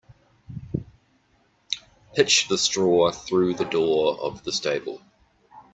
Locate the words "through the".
3.11-3.65